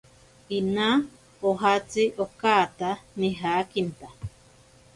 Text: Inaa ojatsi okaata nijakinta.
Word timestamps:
Inaa 0.57 0.95
ojatsi 1.49 2.03
okaata 2.25 2.89
nijakinta. 3.19 4.07